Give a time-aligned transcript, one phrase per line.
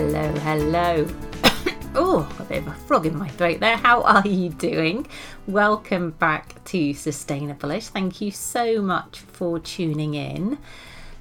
[0.00, 1.06] Hello, hello.
[1.94, 3.76] oh, a bit of a frog in my throat there.
[3.76, 5.06] How are you doing?
[5.46, 7.88] Welcome back to Sustainable-ish.
[7.88, 10.56] Thank you so much for tuning in.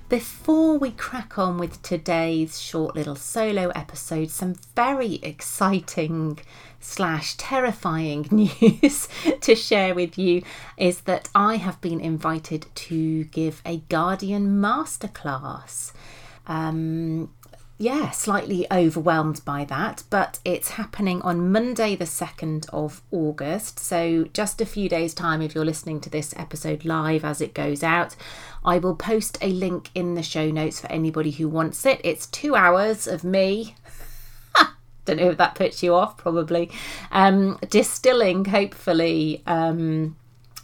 [0.07, 6.39] Before we crack on with today's short little solo episode, some very exciting
[6.79, 9.09] slash terrifying news
[9.41, 10.41] to share with you
[10.77, 15.91] is that I have been invited to give a Guardian masterclass.
[16.47, 17.29] Um,
[17.81, 23.79] yeah, slightly overwhelmed by that, but it's happening on Monday, the 2nd of August.
[23.79, 27.53] So, just a few days' time, if you're listening to this episode live as it
[27.53, 28.17] goes out,
[28.65, 32.01] I will post a link in the show notes for anybody who wants it.
[32.03, 33.75] It's two hours of me.
[35.05, 36.69] Don't know if that puts you off, probably.
[37.13, 40.17] Um, distilling, hopefully, um,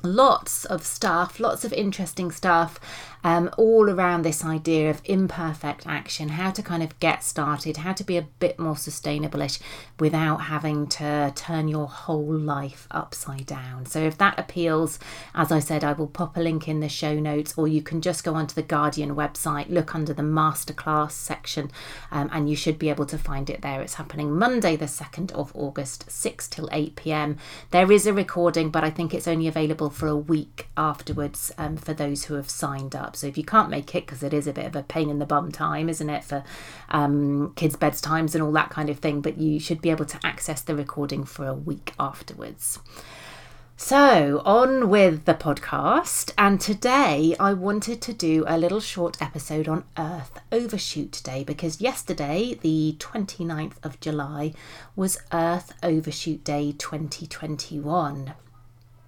[0.03, 2.77] lots of stuff, lots of interesting stuff
[3.25, 7.91] um, all around this idea of imperfect action, how to kind of get started, how
[7.91, 9.57] to be a bit more sustainable-ish
[9.99, 13.87] without having to turn your whole life upside down.
[13.87, 14.99] So if that appeals,
[15.33, 17.99] as I said, I will pop a link in the show notes, or you can
[17.99, 21.71] just go onto the Guardian website, look under the masterclass section,
[22.11, 23.81] um, and you should be able to find it there.
[23.81, 27.37] It's happening Monday, the 2nd of August, 6 till 8 pm.
[27.71, 31.75] There is a recording, but I think it's only available for a week afterwards um,
[31.75, 33.14] for those who have signed up.
[33.15, 35.19] So if you can't make it, because it is a bit of a pain in
[35.19, 36.43] the bum time, isn't it, for
[36.89, 40.19] um, kids' bedtimes and all that kind of thing, but you should be able to
[40.23, 42.79] access the recording for a week afterwards.
[43.77, 46.31] So, on with the podcast.
[46.37, 51.81] And today I wanted to do a little short episode on Earth Overshoot Day because
[51.81, 54.53] yesterday, the 29th of July,
[54.95, 58.33] was Earth Overshoot Day 2021.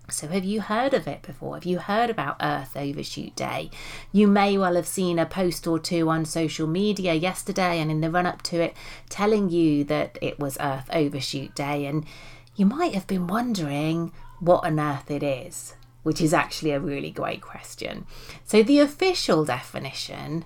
[0.09, 1.55] So, have you heard of it before?
[1.55, 3.69] Have you heard about Earth Overshoot Day?
[4.13, 7.99] You may well have seen a post or two on social media yesterday and in
[7.99, 8.73] the run up to it
[9.09, 12.05] telling you that it was Earth Overshoot Day, and
[12.55, 17.11] you might have been wondering what on earth it is, which is actually a really
[17.11, 18.05] great question.
[18.45, 20.45] So, the official definition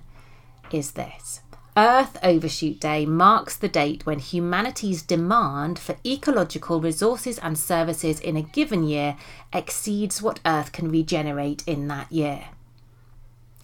[0.72, 1.40] is this
[1.76, 8.36] Earth Overshoot Day marks the date when humanity's demand for ecological resources and services in
[8.36, 9.16] a given year
[9.54, 12.48] exceeds what Earth can regenerate in that year.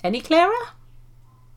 [0.02, 0.54] Any clearer?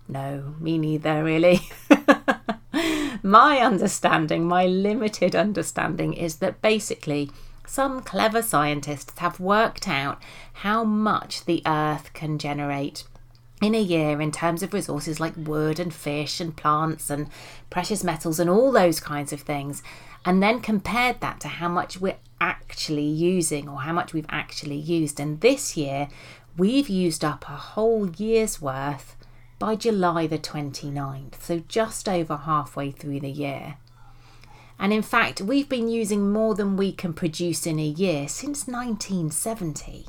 [0.09, 1.61] No, me neither, really.
[3.23, 7.31] my understanding, my limited understanding, is that basically
[7.65, 13.05] some clever scientists have worked out how much the Earth can generate
[13.61, 17.29] in a year in terms of resources like wood and fish and plants and
[17.69, 19.83] precious metals and all those kinds of things,
[20.25, 24.75] and then compared that to how much we're actually using or how much we've actually
[24.75, 25.19] used.
[25.19, 26.09] And this year,
[26.57, 29.15] we've used up a whole year's worth
[29.59, 33.75] by July the 29th, so just over halfway through the year.
[34.79, 38.65] And in fact, we've been using more than we can produce in a year since
[38.65, 40.07] 1970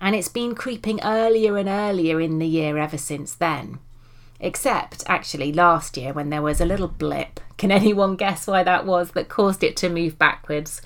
[0.00, 3.78] and it's been creeping earlier and earlier in the year ever since then.
[4.38, 7.40] Except, actually, last year when there was a little blip.
[7.56, 10.82] Can anyone guess why that was that caused it to move backwards?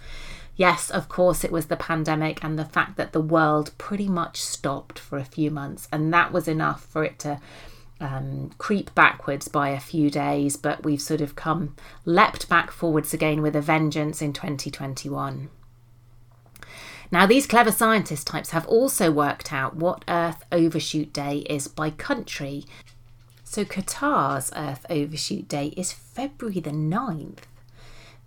[0.57, 4.41] Yes, of course, it was the pandemic and the fact that the world pretty much
[4.41, 7.41] stopped for a few months, and that was enough for it to
[7.99, 10.57] um, creep backwards by a few days.
[10.57, 11.75] But we've sort of come
[12.05, 15.49] leapt back forwards again with a vengeance in 2021.
[17.13, 21.91] Now, these clever scientist types have also worked out what Earth Overshoot Day is by
[21.91, 22.65] country.
[23.43, 27.39] So, Qatar's Earth Overshoot Day is February the 9th.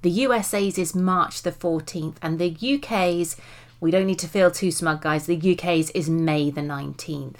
[0.01, 3.38] The USA's is March the 14th, and the UK's,
[3.80, 7.38] we don't need to feel too smug, guys, the UK's is May the 19th.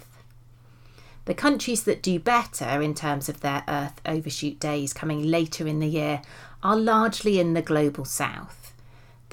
[1.25, 5.80] The countries that do better in terms of their Earth overshoot days coming later in
[5.80, 6.22] the year
[6.63, 8.62] are largely in the global south,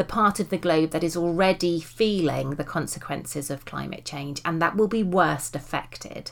[0.01, 4.63] the part of the globe that is already feeling the consequences of climate change and
[4.63, 6.31] that will be worst affected.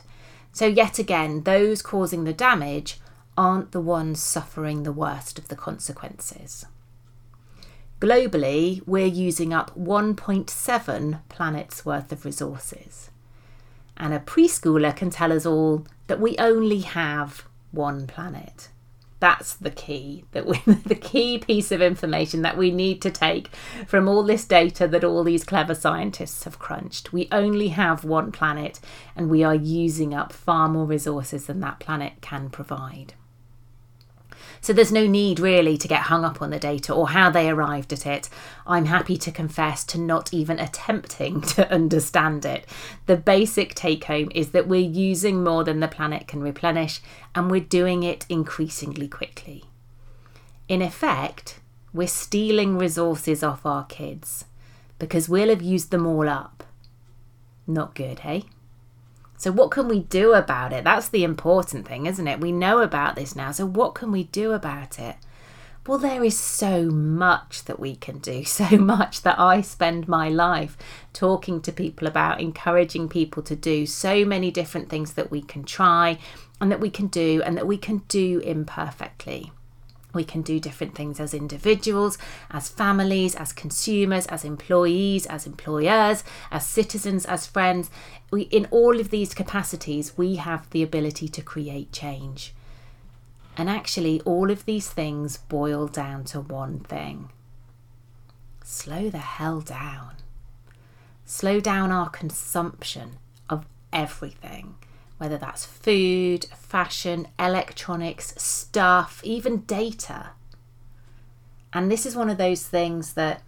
[0.51, 2.99] So, yet again, those causing the damage
[3.37, 6.65] aren't the ones suffering the worst of the consequences.
[7.99, 13.11] Globally, we're using up 1.7 planets worth of resources.
[13.97, 18.69] And a preschooler can tell us all that we only have one planet.
[19.19, 23.49] That's the key, that we, the key piece of information that we need to take
[23.85, 27.11] from all this data that all these clever scientists have crunched.
[27.11, 28.79] We only have one planet
[29.15, 33.13] and we are using up far more resources than that planet can provide.
[34.61, 37.49] So there's no need really to get hung up on the data or how they
[37.49, 38.29] arrived at it.
[38.67, 42.65] I'm happy to confess to not even attempting to understand it.
[43.05, 47.01] The basic take home is that we're using more than the planet can replenish
[47.33, 49.63] and we're doing it increasingly quickly.
[50.67, 51.59] In effect,
[51.93, 54.45] we're stealing resources off our kids
[54.99, 56.63] because we'll have used them all up.
[57.65, 58.45] Not good, hey?
[59.39, 60.83] So, what can we do about it?
[60.83, 62.41] That's the important thing, isn't it?
[62.41, 63.53] We know about this now.
[63.53, 65.15] So, what can we do about it?
[65.87, 70.27] Well, there is so much that we can do, so much that I spend my
[70.27, 70.77] life
[71.13, 75.63] talking to people about, encouraging people to do, so many different things that we can
[75.63, 76.19] try
[76.59, 79.53] and that we can do and that we can do imperfectly.
[80.13, 82.17] We can do different things as individuals,
[82.49, 87.91] as families, as consumers, as employees, as employers, as citizens, as friends.
[88.31, 92.53] We, in all of these capacities, we have the ability to create change.
[93.55, 97.29] And actually, all of these things boil down to one thing
[98.63, 100.11] slow the hell down.
[101.25, 103.17] Slow down our consumption
[103.49, 104.75] of everything
[105.19, 110.31] whether that's food, fashion, electronics, stuff, even data.
[111.73, 113.43] And this is one of those things that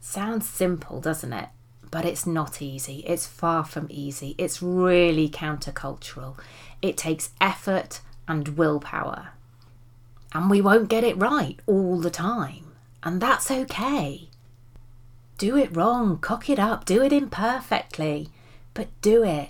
[0.00, 1.48] sounds simple, doesn't it?
[1.90, 3.02] But it's not easy.
[3.06, 4.34] It's far from easy.
[4.36, 6.38] It's really countercultural.
[6.82, 9.30] It takes effort and willpower.
[10.34, 12.72] And we won't get it right all the time.
[13.02, 14.28] And that's okay.
[15.38, 18.28] Do it wrong, cock it up, do it imperfectly,
[18.74, 19.48] but do it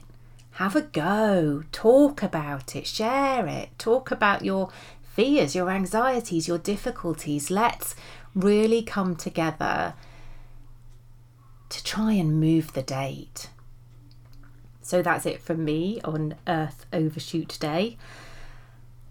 [0.52, 4.70] have a go, talk about it, share it, talk about your
[5.02, 7.50] fears, your anxieties, your difficulties.
[7.50, 7.94] Let's
[8.34, 9.94] really come together
[11.68, 13.48] to try and move the date.
[14.82, 17.96] So that's it from me on Earth Overshoot Day.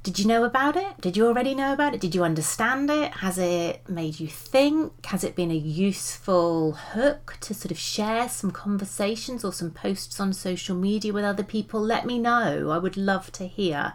[0.04, 1.00] Did you know about it?
[1.00, 2.02] Did you already know about it?
[2.02, 3.12] Did you understand it?
[3.18, 5.06] Has it made you think?
[5.06, 10.20] Has it been a useful hook to sort of share some conversations or some posts
[10.20, 11.80] on social media with other people?
[11.80, 12.72] Let me know.
[12.72, 13.94] I would love to hear.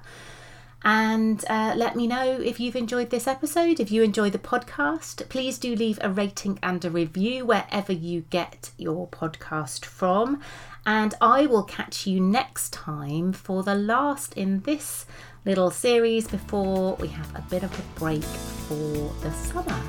[0.85, 3.81] And uh, let me know if you've enjoyed this episode.
[3.81, 8.21] If you enjoy the podcast, please do leave a rating and a review wherever you
[8.31, 10.41] get your podcast from.
[10.87, 15.07] And I will catch you next time for the last in this
[15.47, 19.81] little series before we have a bit of a break for the summer.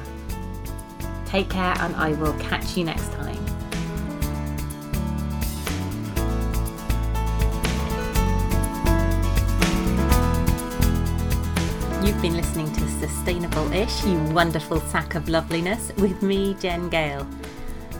[1.26, 3.44] Take care, and I will catch you next time.
[12.06, 17.28] You've been listening to Sustainable Ish, you wonderful sack of loveliness, with me, Jen Gale.